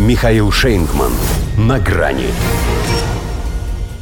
[0.00, 1.12] Михаил Шейнгман.
[1.58, 2.28] На грани.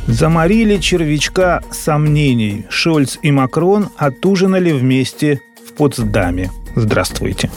[0.07, 2.67] Заморили червячка сомнений.
[2.71, 6.53] Шольц и Макрон отужинали вместе в Потсдаме.
[6.76, 7.50] Здравствуйте.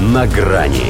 [0.00, 0.86] На грани.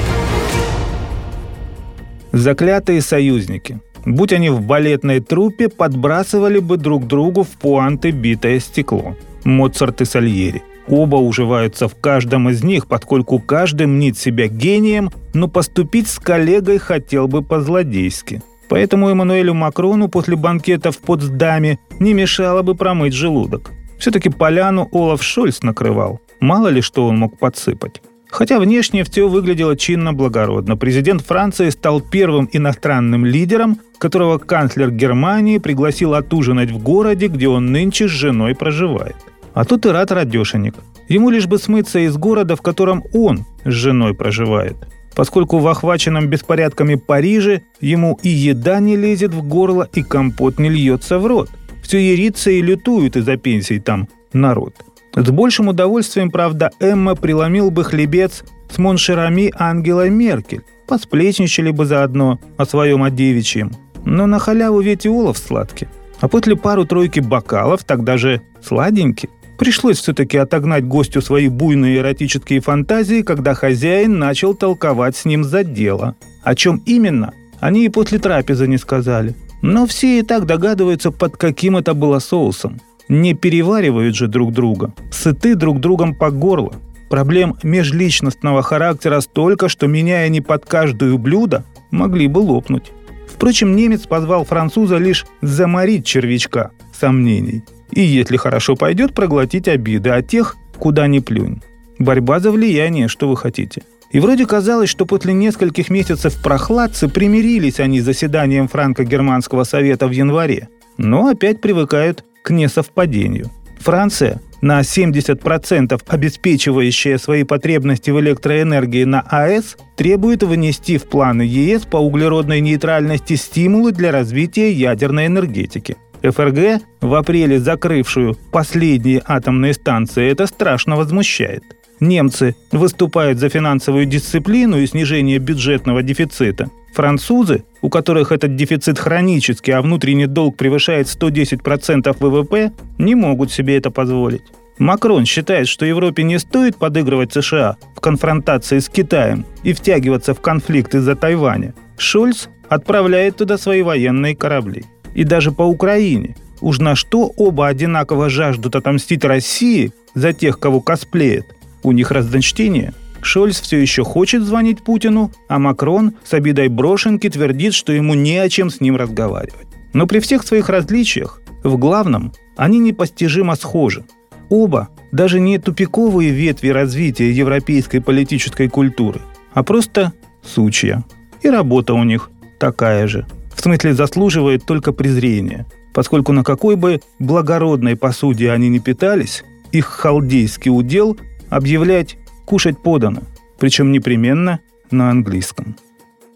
[2.33, 3.80] Заклятые союзники.
[4.04, 9.17] Будь они в балетной труппе, подбрасывали бы друг другу в пуанты битое стекло.
[9.44, 10.62] Моцарт и Сальери.
[10.88, 16.79] Оба уживаются в каждом из них, поскольку каждый мнит себя гением, но поступить с коллегой
[16.79, 18.43] хотел бы по-злодейски.
[18.69, 23.70] Поэтому Эммануэлю Макрону после банкета в Потсдаме не мешало бы промыть желудок.
[23.98, 26.20] Все-таки поляну Олаф Шольц накрывал.
[26.41, 28.01] Мало ли что он мог подсыпать.
[28.31, 30.77] Хотя внешне все выглядело чинно-благородно.
[30.77, 37.73] Президент Франции стал первым иностранным лидером, которого канцлер Германии пригласил отужинать в городе, где он
[37.73, 39.17] нынче с женой проживает.
[39.55, 40.75] А тут и рад радешенек.
[41.09, 44.77] Ему лишь бы смыться из города, в котором он с женой проживает
[45.15, 50.69] поскольку в охваченном беспорядками Париже ему и еда не лезет в горло, и компот не
[50.69, 51.51] льется в рот.
[51.83, 54.75] Все ерится и лютует из-за пенсий там народ.
[55.15, 60.62] С большим удовольствием, правда, Эмма преломил бы хлебец с моншерами Ангела Меркель.
[60.87, 63.73] Посплечничали бы заодно о своем одевичьем.
[64.05, 65.89] Но на халяву ведь и олов сладкий.
[66.20, 69.29] А после пару-тройки бокалов тогда же сладенький.
[69.61, 75.64] Пришлось все-таки отогнать гостю свои буйные эротические фантазии, когда хозяин начал толковать с ним за
[75.64, 76.17] дело.
[76.42, 79.34] О чем именно, они и после трапезы не сказали.
[79.61, 82.80] Но все и так догадываются, под каким это было соусом.
[83.11, 86.72] Не переваривают же друг друга, сыты друг другом по горло.
[87.11, 92.92] Проблем межличностного характера столько, что меняя не под каждую блюдо, могли бы лопнуть.
[93.41, 100.28] Впрочем, немец позвал француза лишь заморить червячка сомнений– и, если хорошо пойдет, проглотить обиды от
[100.28, 101.62] тех, куда ни плюнь.
[101.98, 103.83] Борьба за влияние, что вы хотите.
[104.11, 110.11] И вроде казалось, что после нескольких месяцев прохладцы примирились они с заседанием Франко-Германского совета в
[110.11, 110.68] январе.
[110.96, 113.50] Но опять привыкают к несовпадению.
[113.78, 121.83] Франция, на 70% обеспечивающая свои потребности в электроэнергии на АЭС, требует внести в планы ЕС
[121.83, 130.31] по углеродной нейтральности стимулы для развития ядерной энергетики– ФРГ, в апреле закрывшую последние атомные станции,
[130.31, 131.62] это страшно возмущает.
[132.00, 136.70] Немцы выступают за финансовую дисциплину и снижение бюджетного дефицита.
[136.94, 143.76] Французы, у которых этот дефицит хронический, а внутренний долг превышает 110% ВВП, не могут себе
[143.76, 144.42] это позволить.
[144.78, 150.40] Макрон считает, что Европе не стоит подыгрывать США в конфронтации с Китаем и втягиваться в
[150.40, 151.74] конфликт из-за Тайваня.
[151.98, 154.84] Шульц отправляет туда свои военные корабли
[155.14, 156.34] и даже по Украине.
[156.62, 161.46] Уж на что оба одинаково жаждут отомстить России за тех, кого косплеят.
[161.82, 162.92] У них разночтение.
[163.22, 168.38] Шольц все еще хочет звонить Путину, а Макрон с обидой брошенки твердит, что ему не
[168.38, 169.66] о чем с ним разговаривать.
[169.92, 174.04] Но при всех своих различиях, в главном, они непостижимо схожи.
[174.48, 179.20] Оба даже не тупиковые ветви развития европейской политической культуры,
[179.52, 180.12] а просто
[180.42, 181.04] сучья.
[181.42, 183.26] И работа у них такая же–
[183.60, 189.84] в смысле заслуживает только презрения, поскольку на какой бы благородной посуде они не питались, их
[189.84, 191.18] халдейский удел
[191.50, 192.16] объявлять
[192.46, 193.22] «кушать подано»,
[193.58, 195.76] причем непременно на английском.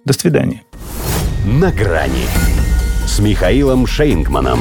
[0.04, 0.62] До свидания.
[1.46, 2.26] «На грани»
[3.06, 4.58] с Михаилом Шейнгманом.